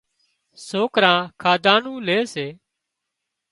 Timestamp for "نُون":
1.83-1.97